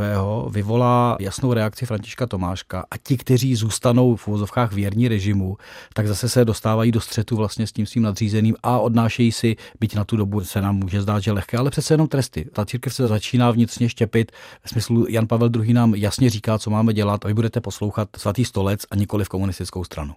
vyvolá 0.50 1.16
jasnou 1.20 1.52
reakci 1.52 1.86
Františka 1.86 2.26
Tomáška 2.26 2.84
a 2.90 2.96
ti, 2.96 3.16
kteří 3.16 3.54
zůstanou 3.54 4.16
v 4.16 4.28
úvozovkách 4.28 4.72
věrní 4.72 5.08
režimu, 5.08 5.56
tak 5.94 6.08
zase 6.08 6.28
se 6.28 6.44
dostávají 6.44 6.92
do 6.92 7.00
střetu 7.00 7.36
vlastně 7.36 7.66
s 7.66 7.72
tím 7.72 7.86
svým 7.86 8.02
nadřízeným 8.02 8.56
a 8.62 8.78
odnášejí 8.78 9.32
si, 9.32 9.56
byť 9.80 9.94
na 9.94 10.04
tu 10.04 10.16
dobu 10.16 10.44
se 10.44 10.60
nám 10.60 10.76
může 10.76 11.02
zdát, 11.10 11.20
že 11.20 11.32
lehké, 11.32 11.56
ale 11.56 11.70
přece 11.70 11.94
jenom 11.94 12.08
tresty. 12.08 12.44
Ta 12.52 12.64
církev 12.64 12.94
se 12.94 13.06
začíná 13.06 13.50
vnitřně 13.50 13.88
štěpit. 13.88 14.32
V 14.64 14.68
smyslu 14.68 15.06
Jan 15.08 15.26
Pavel 15.26 15.50
II. 15.56 15.72
nám 15.72 15.94
jasně 15.94 16.30
říká, 16.30 16.58
co 16.58 16.70
máme 16.70 16.92
dělat 16.92 17.24
a 17.24 17.28
vy 17.28 17.34
budete 17.34 17.60
poslouchat 17.60 18.08
svatý 18.16 18.44
stolec 18.44 18.80
a 18.90 18.96
nikoli 18.96 19.24
v 19.24 19.28
komunistickou 19.28 19.84
stranu. 19.84 20.14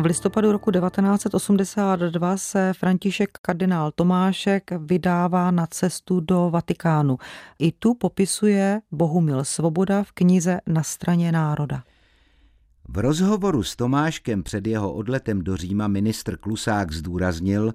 V 0.00 0.06
listopadu 0.06 0.52
roku 0.52 0.70
1982 0.70 2.36
se 2.36 2.72
František 2.72 3.30
kardinál 3.42 3.90
Tomášek 3.90 4.70
vydává 4.78 5.50
na 5.50 5.66
cestu 5.66 6.20
do 6.20 6.50
Vatikánu. 6.50 7.18
I 7.58 7.72
tu 7.72 7.94
popisuje 7.94 8.80
Bohumil 8.92 9.44
Svoboda 9.44 10.02
v 10.02 10.12
knize 10.12 10.60
Na 10.66 10.82
straně 10.82 11.32
národa. 11.32 11.82
V 12.88 12.98
rozhovoru 12.98 13.62
s 13.62 13.76
Tomáškem 13.76 14.42
před 14.42 14.66
jeho 14.66 14.92
odletem 14.92 15.42
do 15.42 15.56
Říma 15.56 15.88
ministr 15.88 16.36
Klusák 16.36 16.92
zdůraznil, 16.92 17.72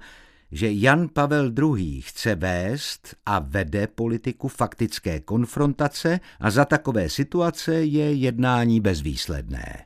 že 0.52 0.72
Jan 0.72 1.08
Pavel 1.14 1.52
II. 1.76 2.02
chce 2.02 2.36
vést 2.36 3.16
a 3.26 3.40
vede 3.40 3.88
politiku 3.88 4.48
faktické 4.48 5.20
konfrontace 5.20 6.20
a 6.40 6.52
za 6.52 6.66
takové 6.66 7.10
situace 7.10 7.74
je 7.74 8.14
jednání 8.14 8.80
bezvýsledné. 8.80 9.86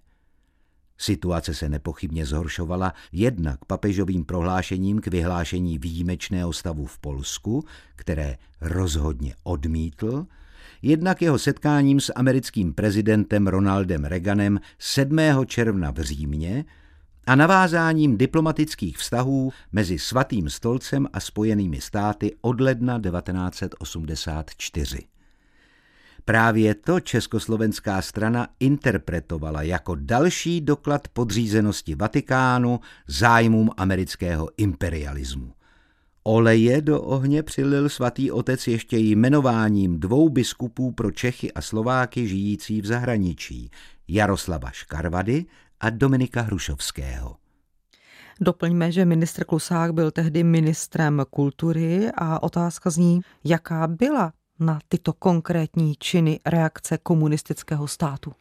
Situace 1.01 1.53
se 1.53 1.70
nepochybně 1.70 2.25
zhoršovala 2.25 2.94
jednak 3.12 3.65
papežovým 3.65 4.25
prohlášením 4.25 5.01
k 5.01 5.08
vyhlášení 5.08 5.77
výjimečného 5.77 6.53
stavu 6.53 6.86
v 6.86 7.00
Polsku, 7.00 7.65
které 7.96 8.38
rozhodně 8.62 9.36
odmítl, 9.44 10.25
jednak 10.82 11.22
jeho 11.22 11.39
setkáním 11.39 12.00
s 12.00 12.13
americkým 12.15 12.74
prezidentem 12.74 13.48
Ronaldem 13.48 14.06
Reaganem 14.06 14.60
7. 14.79 15.18
června 15.46 15.91
v 15.91 16.00
Římě 16.00 16.65
a 17.27 17.36
navázáním 17.36 18.18
diplomatických 18.18 18.98
vztahů 18.98 19.51
mezi 19.72 20.00
Svatým 20.00 20.50
stolcem 20.50 21.08
a 21.13 21.20
Spojenými 21.20 21.82
státy 21.82 22.36
od 22.41 22.62
ledna 22.62 23.00
1984. 23.00 25.19
Právě 26.29 26.75
to 26.75 27.00
československá 27.00 28.01
strana 28.01 28.48
interpretovala 28.59 29.62
jako 29.62 29.95
další 29.95 30.62
doklad 30.62 31.07
podřízenosti 31.07 31.95
Vatikánu 31.95 32.79
zájmům 33.07 33.69
amerického 33.77 34.50
imperialismu. 34.57 35.53
Oleje 36.24 36.81
do 36.81 37.01
ohně 37.01 37.43
přilil 37.43 37.89
svatý 37.89 38.31
otec 38.31 38.67
ještě 38.67 38.98
jmenováním 38.98 40.00
dvou 40.00 40.29
biskupů 40.29 40.91
pro 40.91 41.12
Čechy 41.12 41.53
a 41.53 41.62
Slováky 41.62 42.27
žijící 42.27 42.81
v 42.81 42.86
zahraničí, 42.86 43.71
Jaroslava 44.07 44.71
Škarvady 44.71 45.45
a 45.79 45.89
Dominika 45.89 46.41
Hrušovského. 46.41 47.36
Doplňme, 48.41 48.91
že 48.91 49.05
ministr 49.05 49.43
Klusák 49.43 49.93
byl 49.93 50.12
tehdy 50.12 50.43
ministrem 50.43 51.24
kultury 51.29 52.12
a 52.15 52.43
otázka 52.43 52.89
zní, 52.89 53.21
jaká 53.43 53.88
byla 53.88 54.33
na 54.60 54.80
tyto 54.88 55.13
konkrétní 55.13 55.96
činy 56.00 56.39
reakce 56.46 56.98
komunistického 56.98 57.88
státu? 57.88 58.34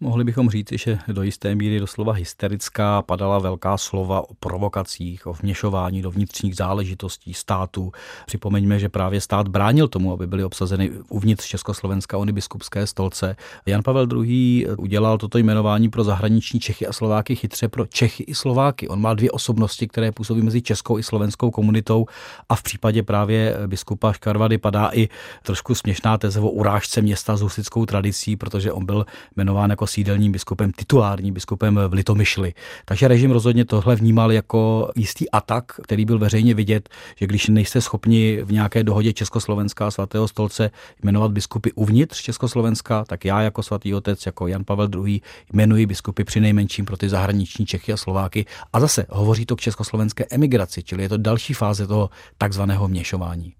Mohli 0.00 0.24
bychom 0.24 0.50
říci, 0.50 0.78
že 0.78 0.98
do 1.08 1.22
jisté 1.22 1.54
míry 1.54 1.80
doslova 1.80 2.12
hysterická 2.12 3.02
padala 3.02 3.38
velká 3.38 3.76
slova 3.76 4.30
o 4.30 4.34
provokacích, 4.34 5.26
o 5.26 5.32
vměšování 5.32 6.02
do 6.02 6.10
vnitřních 6.10 6.56
záležitostí 6.56 7.34
státu. 7.34 7.92
Připomeňme, 8.26 8.78
že 8.78 8.88
právě 8.88 9.20
stát 9.20 9.48
bránil 9.48 9.88
tomu, 9.88 10.12
aby 10.12 10.26
byly 10.26 10.44
obsazeny 10.44 10.90
uvnitř 11.08 11.46
Československa 11.46 12.18
ony 12.18 12.32
biskupské 12.32 12.86
stolce. 12.86 13.36
Jan 13.66 13.82
Pavel 13.82 14.08
II. 14.24 14.66
udělal 14.78 15.18
toto 15.18 15.38
jmenování 15.38 15.88
pro 15.88 16.04
zahraniční 16.04 16.60
Čechy 16.60 16.86
a 16.86 16.92
Slováky 16.92 17.36
chytře 17.36 17.68
pro 17.68 17.86
Čechy 17.86 18.22
i 18.22 18.34
Slováky. 18.34 18.88
On 18.88 19.00
má 19.00 19.14
dvě 19.14 19.30
osobnosti, 19.30 19.88
které 19.88 20.12
působí 20.12 20.42
mezi 20.42 20.62
českou 20.62 20.98
i 20.98 21.02
slovenskou 21.02 21.50
komunitou 21.50 22.06
a 22.48 22.56
v 22.56 22.62
případě 22.62 23.02
právě 23.02 23.56
biskupa 23.66 24.12
Škarvady 24.12 24.58
padá 24.58 24.90
i 24.92 25.08
trošku 25.42 25.74
směšná 25.74 26.18
teze 26.18 26.40
o 26.40 26.48
urážce 26.48 27.02
města 27.02 27.36
s 27.36 27.40
husickou 27.40 27.86
tradicí, 27.86 28.36
protože 28.36 28.72
on 28.72 28.86
byl 28.86 29.06
jmenován 29.36 29.70
jako 29.70 29.85
sídelním 29.86 30.32
biskupem, 30.32 30.72
titulárním 30.72 31.34
biskupem 31.34 31.80
v 31.88 31.92
Litomyšli. 31.92 32.54
Takže 32.84 33.08
režim 33.08 33.30
rozhodně 33.30 33.64
tohle 33.64 33.96
vnímal 33.96 34.32
jako 34.32 34.90
jistý 34.96 35.30
atak, 35.30 35.72
který 35.82 36.04
byl 36.04 36.18
veřejně 36.18 36.54
vidět, 36.54 36.88
že 37.16 37.26
když 37.26 37.48
nejste 37.48 37.80
schopni 37.80 38.42
v 38.42 38.52
nějaké 38.52 38.84
dohodě 38.84 39.12
Československá 39.12 39.86
a 39.86 39.90
svatého 39.90 40.28
stolce 40.28 40.70
jmenovat 41.02 41.32
biskupy 41.32 41.72
uvnitř 41.72 42.22
Československa, 42.22 43.04
tak 43.04 43.24
já 43.24 43.42
jako 43.42 43.62
svatý 43.62 43.94
otec, 43.94 44.26
jako 44.26 44.46
Jan 44.46 44.64
Pavel 44.64 44.88
II. 45.06 45.20
jmenuji 45.52 45.86
biskupy 45.86 46.24
při 46.24 46.40
nejmenším 46.40 46.84
pro 46.84 46.96
ty 46.96 47.08
zahraniční 47.08 47.66
Čechy 47.66 47.92
a 47.92 47.96
Slováky. 47.96 48.46
A 48.72 48.80
zase 48.80 49.06
hovoří 49.10 49.46
to 49.46 49.56
k 49.56 49.60
československé 49.60 50.26
emigraci, 50.30 50.82
čili 50.82 51.02
je 51.02 51.08
to 51.08 51.16
další 51.16 51.54
fáze 51.54 51.86
toho 51.86 52.10
takzvaného 52.38 52.88
měšování. 52.88 53.54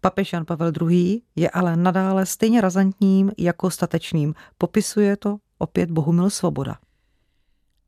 Papež 0.00 0.32
Jan 0.32 0.44
Pavel 0.44 0.72
II. 0.82 1.20
je 1.36 1.50
ale 1.50 1.76
nadále 1.76 2.26
stejně 2.26 2.60
razantním 2.60 3.32
jako 3.38 3.70
statečným. 3.70 4.34
Popisuje 4.58 5.16
to 5.16 5.36
opět 5.58 5.90
Bohumil 5.90 6.30
Svoboda. 6.30 6.78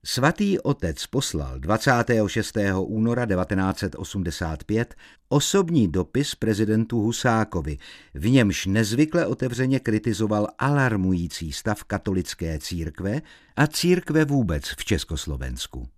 Svatý 0.05 0.59
otec 0.59 1.07
poslal 1.07 1.59
26. 1.59 2.57
února 2.79 3.27
1985 3.27 4.95
osobní 5.29 5.89
dopis 5.89 6.35
prezidentu 6.35 7.01
Husákovi, 7.01 7.79
v 8.15 8.31
němž 8.31 8.67
nezvykle 8.67 9.27
otevřeně 9.27 9.81
kritizoval 9.81 10.49
alarmující 10.59 11.53
stav 11.53 11.85
katolické 11.85 12.59
církve 12.59 13.23
a 13.57 13.67
církve 13.67 14.25
vůbec 14.25 14.65
v 14.65 14.85
Československu. 14.85 15.89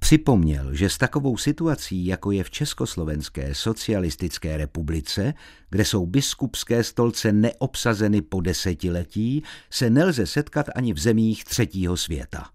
Připomněl, 0.00 0.74
že 0.74 0.88
s 0.88 0.98
takovou 0.98 1.36
situací, 1.36 2.06
jako 2.06 2.30
je 2.30 2.44
v 2.44 2.50
Československé 2.50 3.54
socialistické 3.54 4.56
republice, 4.56 5.34
kde 5.70 5.84
jsou 5.84 6.06
biskupské 6.06 6.84
stolce 6.84 7.32
neobsazeny 7.32 8.22
po 8.22 8.40
desetiletí, 8.40 9.42
se 9.70 9.90
nelze 9.90 10.26
setkat 10.26 10.66
ani 10.74 10.92
v 10.92 10.98
zemích 10.98 11.44
třetího 11.44 11.96
světa. 11.96 12.46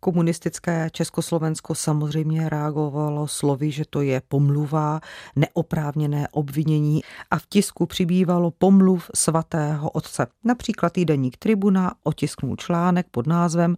Komunistické 0.00 0.90
Československo 0.92 1.74
samozřejmě 1.74 2.48
reagovalo 2.48 3.28
slovy, 3.28 3.70
že 3.70 3.84
to 3.90 4.00
je 4.00 4.22
pomluva, 4.28 5.00
neoprávněné 5.36 6.28
obvinění 6.28 7.02
a 7.30 7.38
v 7.38 7.46
tisku 7.46 7.86
přibývalo 7.86 8.50
pomluv 8.50 9.10
svatého 9.14 9.90
otce. 9.90 10.26
Například 10.44 10.92
týdeník 10.92 11.36
Tribuna 11.36 11.92
otisknul 12.02 12.56
článek 12.56 13.06
pod 13.10 13.26
názvem 13.26 13.76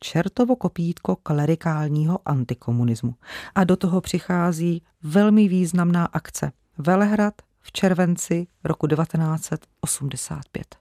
čertovo 0.00 0.56
kopítko 0.56 1.16
klerikálního 1.16 2.18
antikomunismu. 2.24 3.14
A 3.54 3.64
do 3.64 3.76
toho 3.76 4.00
přichází 4.00 4.82
velmi 5.02 5.48
významná 5.48 6.06
akce. 6.06 6.52
Velehrad 6.78 7.34
v 7.60 7.72
červenci 7.72 8.46
roku 8.64 8.86
1985. 8.86 10.76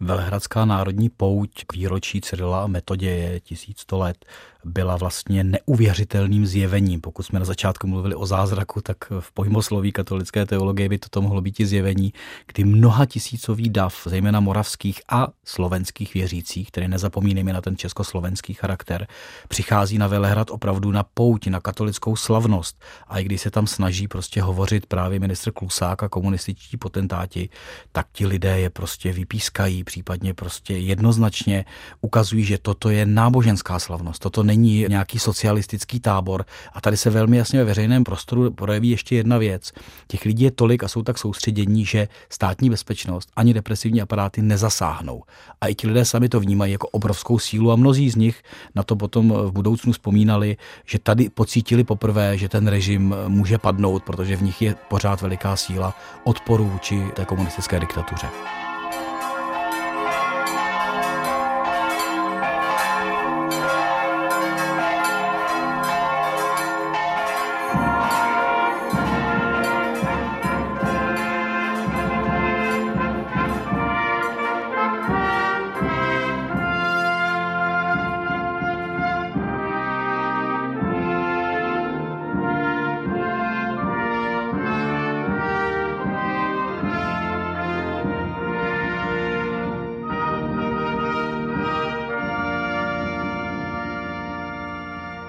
Velehradská 0.00 0.64
národní 0.64 1.10
pouť 1.10 1.64
k 1.66 1.72
výročí 1.72 2.20
Cyrila 2.20 2.64
a 2.64 2.66
Metoděje 2.66 3.40
1100 3.40 3.98
let 3.98 4.24
byla 4.64 4.96
vlastně 4.96 5.44
neuvěřitelným 5.44 6.46
zjevením. 6.46 7.00
Pokud 7.00 7.22
jsme 7.22 7.38
na 7.38 7.44
začátku 7.44 7.86
mluvili 7.86 8.14
o 8.14 8.26
zázraku, 8.26 8.80
tak 8.80 8.96
v 9.20 9.32
pojmosloví 9.32 9.92
katolické 9.92 10.46
teologie 10.46 10.88
by 10.88 10.98
toto 10.98 11.22
mohlo 11.22 11.40
být 11.40 11.60
i 11.60 11.66
zjevení, 11.66 12.12
kdy 12.46 12.64
mnoha 12.64 13.06
tisícový 13.06 13.68
dav, 13.68 14.02
zejména 14.04 14.40
moravských 14.40 15.00
a 15.08 15.28
slovenských 15.44 16.14
věřících, 16.14 16.68
které 16.68 16.88
nezapomínejme 16.88 17.52
na 17.52 17.60
ten 17.60 17.76
československý 17.76 18.54
charakter, 18.54 19.06
přichází 19.48 19.98
na 19.98 20.06
Velehrad 20.06 20.50
opravdu 20.50 20.90
na 20.90 21.02
pouť, 21.02 21.46
na 21.46 21.60
katolickou 21.60 22.16
slavnost. 22.16 22.82
A 23.08 23.18
i 23.18 23.24
když 23.24 23.40
se 23.40 23.50
tam 23.50 23.66
snaží 23.66 24.08
prostě 24.08 24.42
hovořit 24.42 24.86
právě 24.86 25.20
ministr 25.20 25.52
Klusák 25.52 26.02
a 26.02 26.08
komunističtí 26.08 26.76
potentáti, 26.76 27.48
tak 27.92 28.06
ti 28.12 28.26
lidé 28.26 28.60
je 28.60 28.70
prostě 28.70 29.12
vypískají, 29.12 29.84
případně 29.84 30.34
prostě 30.34 30.76
jednoznačně 30.76 31.64
ukazují, 32.00 32.44
že 32.44 32.58
toto 32.58 32.90
je 32.90 33.06
náboženská 33.06 33.78
slavnost, 33.78 34.22
toto 34.22 34.42
není 34.52 34.84
nějaký 34.88 35.18
socialistický 35.18 36.00
tábor. 36.00 36.44
A 36.72 36.80
tady 36.80 36.96
se 36.96 37.10
velmi 37.10 37.36
jasně 37.36 37.58
ve 37.58 37.64
veřejném 37.64 38.04
prostoru 38.04 38.50
projeví 38.50 38.90
ještě 38.90 39.16
jedna 39.16 39.38
věc. 39.38 39.72
Těch 40.06 40.24
lidí 40.24 40.44
je 40.44 40.50
tolik 40.50 40.84
a 40.84 40.88
jsou 40.88 41.02
tak 41.02 41.18
soustředění, 41.18 41.84
že 41.84 42.08
státní 42.28 42.70
bezpečnost 42.70 43.28
ani 43.36 43.54
depresivní 43.54 44.02
aparáty 44.02 44.42
nezasáhnou. 44.42 45.22
A 45.60 45.68
i 45.68 45.74
ti 45.74 45.86
lidé 45.88 46.04
sami 46.04 46.28
to 46.28 46.40
vnímají 46.40 46.72
jako 46.72 46.88
obrovskou 46.88 47.38
sílu 47.38 47.72
a 47.72 47.76
mnozí 47.76 48.10
z 48.10 48.16
nich 48.16 48.42
na 48.74 48.82
to 48.82 48.96
potom 48.96 49.32
v 49.32 49.52
budoucnu 49.52 49.92
vzpomínali, 49.92 50.56
že 50.86 50.98
tady 50.98 51.28
pocítili 51.28 51.84
poprvé, 51.84 52.38
že 52.38 52.48
ten 52.48 52.68
režim 52.68 53.14
může 53.28 53.58
padnout, 53.58 54.02
protože 54.02 54.36
v 54.36 54.42
nich 54.42 54.62
je 54.62 54.74
pořád 54.88 55.20
veliká 55.20 55.56
síla 55.56 55.94
odporu 56.24 56.68
vůči 56.68 57.02
té 57.14 57.24
komunistické 57.24 57.80
diktatuře. 57.80 58.26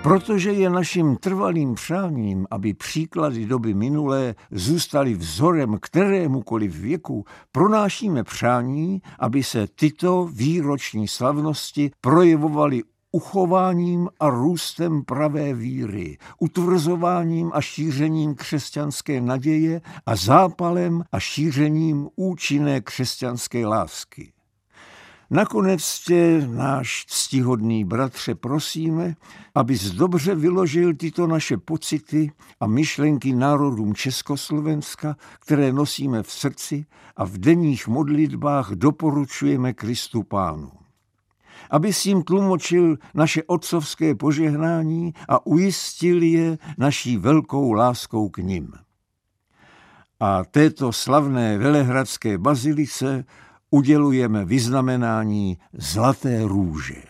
Protože 0.04 0.52
je 0.52 0.70
naším 0.70 1.16
trvalým 1.16 1.76
přáním, 1.76 2.48
aby 2.52 2.74
příklady 2.74 3.46
doby 3.46 3.74
minulé 3.74 4.36
zůstaly 4.52 5.14
vzorem 5.14 5.78
kterémukoliv 5.82 6.76
věku, 6.76 7.26
pronášíme 7.52 8.24
přání, 8.24 9.02
aby 9.20 9.44
se 9.44 9.68
tyto 9.76 10.30
výroční 10.34 11.08
slavnosti 11.08 11.92
projevovaly 12.02 12.84
uchováním 13.12 14.10
a 14.20 14.30
růstem 14.30 15.04
pravé 15.04 15.54
víry, 15.54 16.18
utvrzováním 16.40 17.52
a 17.54 17.62
šířením 17.62 18.36
křesťanské 18.36 19.22
naděje 19.22 19.82
a 20.06 20.16
zápalem 20.16 21.04
a 21.12 21.20
šířením 21.20 22.10
účinné 22.16 22.82
křesťanské 22.82 23.66
lásky. 23.66 24.34
Nakonec 25.34 26.00
tě, 26.00 26.48
náš 26.48 27.06
ctihodný 27.08 27.86
bratře, 27.86 28.36
prosíme, 28.36 29.16
abys 29.56 29.92
dobře 29.92 30.36
vyložil 30.36 30.94
tyto 30.94 31.28
naše 31.28 31.58
pocity 31.58 32.32
a 32.60 32.68
myšlenky 32.68 33.34
národům 33.34 33.96
Československa, 33.96 35.16
které 35.40 35.74
nosíme 35.74 36.24
v 36.24 36.32
srdci 36.32 36.86
a 37.16 37.26
v 37.26 37.38
denních 37.38 37.88
modlitbách 37.88 38.72
doporučujeme 38.72 39.74
Kristu 39.74 40.24
Pánu. 40.24 40.72
Aby 41.70 41.94
si 41.94 42.10
jim 42.10 42.24
tlumočil 42.24 42.98
naše 43.14 43.44
otcovské 43.44 44.16
požehnání 44.16 45.14
a 45.30 45.46
ujistil 45.46 46.24
je 46.24 46.58
naší 46.78 47.18
velkou 47.18 47.72
láskou 47.72 48.30
k 48.30 48.38
nim. 48.38 48.74
A 50.20 50.44
této 50.44 50.92
slavné 50.94 51.58
velehradské 51.58 52.38
bazilice 52.38 53.26
udělujeme 53.74 54.46
vyznamenání 54.46 55.58
Zlaté 55.74 56.44
růže. 56.44 57.04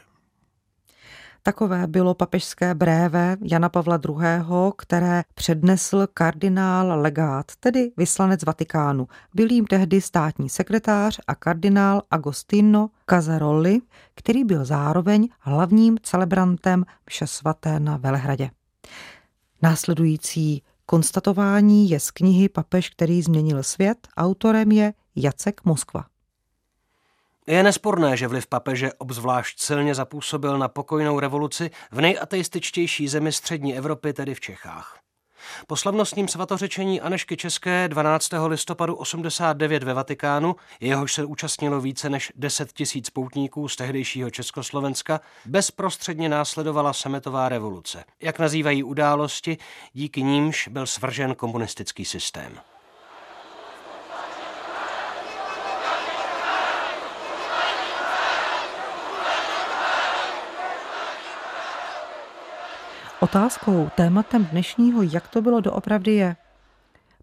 Takové 1.44 1.88
bylo 1.88 2.14
papežské 2.14 2.76
bréve 2.76 3.38
Jana 3.42 3.70
Pavla 3.70 4.00
II., 4.10 4.72
které 4.78 5.24
přednesl 5.36 6.08
kardinál 6.14 7.02
legát, 7.02 7.46
tedy 7.60 7.92
vyslanec 7.98 8.44
Vatikánu. 8.44 9.08
Byl 9.34 9.52
jim 9.52 9.66
tehdy 9.66 10.02
státní 10.02 10.50
sekretář 10.50 11.20
a 11.28 11.36
kardinál 11.36 12.02
Agostino 12.12 12.90
Casaroli, 13.10 13.80
který 14.16 14.44
byl 14.44 14.66
zároveň 14.66 15.30
hlavním 15.40 15.98
celebrantem 16.04 16.86
vše 17.10 17.28
svaté 17.28 17.80
na 17.80 17.98
Velehradě. 17.98 18.50
Následující 19.62 20.64
konstatování 20.86 21.90
je 21.90 22.00
z 22.00 22.12
knihy 22.12 22.50
Papež, 22.50 22.90
který 22.90 23.22
změnil 23.22 23.64
svět. 23.64 24.08
Autorem 24.18 24.72
je 24.72 24.94
Jacek 25.16 25.66
Moskva. 25.66 26.13
Je 27.48 27.64
nesporné, 27.64 28.18
že 28.18 28.28
vliv 28.28 28.48
papeže 28.48 28.94
obzvlášť 28.94 29.60
silně 29.60 29.96
zapůsobil 29.96 30.58
na 30.58 30.68
pokojnou 30.68 31.20
revoluci 31.20 31.72
v 31.92 32.02
nejateističtější 32.02 33.08
zemi 33.08 33.32
střední 33.32 33.78
Evropy, 33.78 34.14
tedy 34.14 34.36
v 34.36 34.40
Čechách. 34.40 35.00
Po 35.68 35.76
slavnostním 35.76 36.28
svatořečení 36.28 37.02
Anešky 37.02 37.38
České 37.38 37.88
12. 37.88 38.30
listopadu 38.48 38.96
89 38.96 39.84
ve 39.84 39.94
Vatikánu, 39.94 40.56
jehož 40.80 41.14
se 41.14 41.26
účastnilo 41.26 41.82
více 41.82 42.10
než 42.10 42.32
10 42.36 42.74
tisíc 42.74 43.10
poutníků 43.10 43.68
z 43.68 43.76
tehdejšího 43.76 44.30
Československa, 44.30 45.22
bezprostředně 45.46 46.30
následovala 46.30 46.94
sametová 46.94 47.50
revoluce, 47.50 48.04
jak 48.22 48.40
nazývají 48.40 48.84
události, 48.84 49.58
díky 49.94 50.24
nímž 50.24 50.68
byl 50.68 50.88
svržen 50.88 51.36
komunistický 51.36 52.06
systém. 52.06 52.60
Otázkou, 63.24 63.90
tématem 63.96 64.46
dnešního, 64.46 65.02
jak 65.02 65.28
to 65.28 65.42
bylo 65.42 65.62
doopravdy 65.62 66.14
je. 66.14 66.36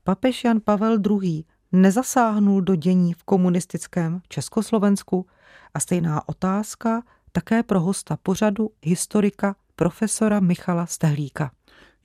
Papež 0.04 0.44
Jan 0.44 0.60
Pavel 0.60 0.98
II. 1.10 1.44
nezasáhnul 1.72 2.60
do 2.60 2.74
dění 2.74 3.14
v 3.14 3.24
komunistickém 3.24 4.20
Československu 4.28 5.26
a 5.74 5.80
stejná 5.80 6.28
otázka 6.28 7.02
také 7.32 7.62
pro 7.62 7.80
hosta 7.80 8.16
pořadu, 8.22 8.70
historika 8.82 9.56
profesora 9.76 10.40
Michala 10.40 10.86
Stehlíka 10.86 11.50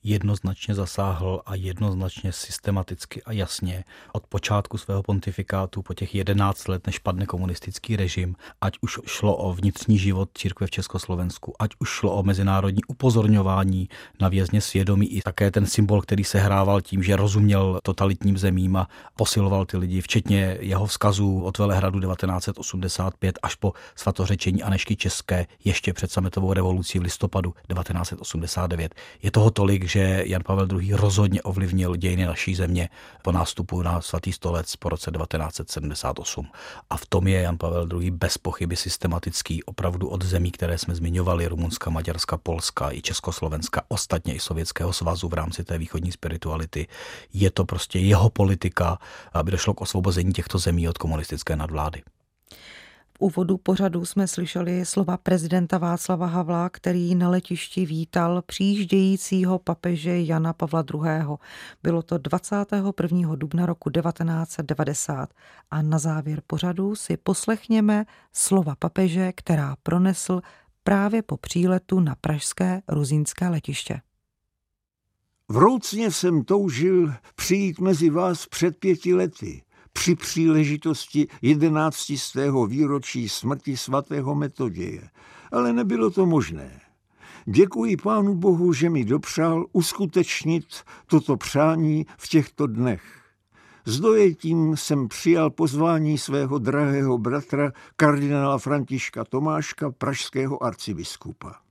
jednoznačně 0.05 0.75
zasáhl 0.75 1.41
a 1.45 1.55
jednoznačně 1.55 2.31
systematicky 2.31 3.23
a 3.23 3.31
jasně 3.31 3.83
od 4.13 4.27
počátku 4.27 4.77
svého 4.77 5.03
pontifikátu 5.03 5.81
po 5.81 5.93
těch 5.93 6.15
11 6.15 6.67
let, 6.67 6.87
než 6.87 6.99
padne 6.99 7.25
komunistický 7.25 7.95
režim, 7.95 8.35
ať 8.61 8.77
už 8.81 8.99
šlo 9.05 9.35
o 9.35 9.53
vnitřní 9.53 9.97
život 9.97 10.29
církve 10.33 10.67
v 10.67 10.71
Československu, 10.71 11.53
ať 11.59 11.71
už 11.79 11.89
šlo 11.89 12.13
o 12.13 12.23
mezinárodní 12.23 12.83
upozorňování 12.87 13.89
na 14.21 14.29
vězně 14.29 14.61
svědomí 14.61 15.07
i 15.07 15.21
také 15.21 15.51
ten 15.51 15.65
symbol, 15.65 16.01
který 16.01 16.23
se 16.23 16.39
hrával 16.39 16.81
tím, 16.81 17.03
že 17.03 17.15
rozuměl 17.15 17.79
totalitním 17.83 18.37
zemím 18.37 18.75
a 18.75 18.87
posiloval 19.15 19.65
ty 19.65 19.77
lidi, 19.77 20.01
včetně 20.01 20.57
jeho 20.59 20.85
vzkazů 20.85 21.41
od 21.41 21.57
Velehradu 21.57 21.99
1985 21.99 23.39
až 23.43 23.55
po 23.55 23.73
svatořečení 23.95 24.63
Anešky 24.63 24.95
České 24.95 25.47
ještě 25.63 25.93
před 25.93 26.11
sametovou 26.11 26.53
revolucí 26.53 26.99
v 26.99 27.01
listopadu 27.01 27.51
1989. 27.51 28.95
Je 29.23 29.31
toho 29.31 29.51
tolik, 29.51 29.85
že 29.95 30.23
Jan 30.25 30.43
Pavel 30.43 30.67
II. 30.81 30.93
rozhodně 30.93 31.41
ovlivnil 31.41 31.95
dějiny 31.95 32.25
naší 32.25 32.55
země 32.55 32.89
po 33.21 33.31
nástupu 33.31 33.81
na 33.81 34.01
svatý 34.01 34.31
stolec 34.31 34.75
po 34.75 34.89
roce 34.89 35.11
1978. 35.11 36.47
A 36.89 36.97
v 36.97 37.05
tom 37.05 37.27
je 37.27 37.41
Jan 37.41 37.57
Pavel 37.57 37.87
II. 38.01 38.11
bez 38.11 38.37
pochyby 38.37 38.75
systematický 38.75 39.63
opravdu 39.63 40.07
od 40.07 40.23
zemí, 40.23 40.51
které 40.51 40.77
jsme 40.77 40.95
zmiňovali, 40.95 41.47
Rumunska, 41.47 41.89
Maďarska, 41.89 42.37
Polska 42.37 42.91
i 42.91 43.01
Československa, 43.01 43.81
ostatně 43.87 44.35
i 44.35 44.39
Sovětského 44.39 44.93
svazu 44.93 45.27
v 45.27 45.33
rámci 45.33 45.63
té 45.63 45.77
východní 45.77 46.11
spirituality. 46.11 46.87
Je 47.33 47.51
to 47.51 47.65
prostě 47.65 47.99
jeho 47.99 48.29
politika, 48.29 48.99
aby 49.33 49.51
došlo 49.51 49.73
k 49.73 49.81
osvobození 49.81 50.33
těchto 50.33 50.57
zemí 50.57 50.89
od 50.89 50.97
komunistické 50.97 51.55
nadvlády. 51.55 52.03
Úvodu 53.19 53.57
pořadu 53.57 54.05
jsme 54.05 54.27
slyšeli 54.27 54.85
slova 54.85 55.17
prezidenta 55.17 55.77
Václava 55.77 56.25
Havla, 56.25 56.69
který 56.69 57.15
na 57.15 57.29
letišti 57.29 57.85
vítal 57.85 58.41
přijíždějícího 58.41 59.59
papeže 59.59 60.21
Jana 60.21 60.53
Pavla 60.53 60.83
II. 60.93 61.37
Bylo 61.83 62.01
to 62.01 62.17
21. 62.17 63.35
dubna 63.35 63.65
roku 63.65 63.89
1990 63.89 65.29
a 65.71 65.81
na 65.81 65.99
závěr 65.99 66.41
pořadu 66.47 66.95
si 66.95 67.17
poslechněme 67.17 68.05
slova 68.33 68.75
papeže, 68.75 69.31
která 69.35 69.75
pronesl 69.83 70.41
právě 70.83 71.21
po 71.21 71.37
příletu 71.37 71.99
na 71.99 72.15
pražské 72.21 72.81
ruzínské 72.87 73.49
letiště. 73.49 74.01
Vroucně 75.49 76.11
jsem 76.11 76.43
toužil 76.43 77.13
přijít 77.35 77.79
mezi 77.79 78.09
vás 78.09 78.45
před 78.45 78.77
pěti 78.77 79.13
lety– 79.13 79.61
při 79.95 80.15
příležitosti 80.15 81.27
jedenáctistého 81.41 82.65
výročí 82.67 83.29
smrti 83.29 83.77
svatého 83.77 84.35
Metoděje, 84.35 85.09
ale 85.51 85.73
nebylo 85.73 86.09
to 86.09 86.25
možné. 86.25 86.81
Děkuji 87.45 87.97
Pánu 87.97 88.35
Bohu, 88.35 88.73
že 88.73 88.89
mi 88.89 89.05
dopřál 89.05 89.65
uskutečnit 89.71 90.65
toto 91.07 91.37
přání 91.37 92.05
v 92.17 92.27
těchto 92.27 92.67
dnech. 92.67 93.03
S 93.85 93.99
dojetím 93.99 94.77
jsem 94.77 95.07
přijal 95.07 95.49
pozvání 95.49 96.17
svého 96.17 96.59
drahého 96.59 97.17
bratra 97.17 97.71
kardinála 97.95 98.57
Františka 98.57 99.23
Tomáška, 99.23 99.91
pražského 99.91 100.63
arcibiskupa. 100.63 101.64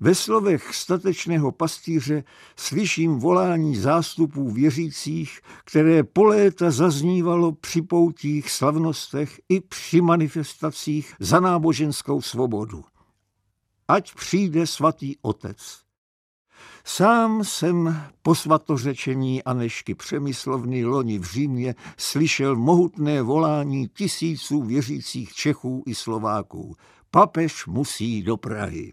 Ve 0.00 0.14
slovech 0.14 0.74
statečného 0.74 1.52
pastýře 1.52 2.24
slyším 2.56 3.18
volání 3.18 3.76
zástupů 3.76 4.50
věřících, 4.50 5.40
které 5.64 6.04
po 6.04 6.24
léta 6.24 6.70
zaznívalo 6.70 7.52
při 7.52 7.82
poutích, 7.82 8.50
slavnostech 8.50 9.40
i 9.48 9.60
při 9.60 10.00
manifestacích 10.00 11.14
za 11.20 11.40
náboženskou 11.40 12.22
svobodu. 12.22 12.84
Ať 13.88 14.14
přijde 14.14 14.66
svatý 14.66 15.14
otec. 15.22 15.84
Sám 16.84 17.44
jsem 17.44 18.02
po 18.22 18.34
svatořečení 18.34 19.42
Anešky 19.42 19.94
Přemyslovny 19.94 20.84
loni 20.84 21.18
v 21.18 21.24
Římě 21.24 21.74
slyšel 21.96 22.56
mohutné 22.56 23.22
volání 23.22 23.88
tisíců 23.88 24.62
věřících 24.62 25.32
Čechů 25.32 25.82
i 25.86 25.94
Slováků. 25.94 26.76
Papež 27.10 27.66
musí 27.66 28.22
do 28.22 28.36
Prahy. 28.36 28.92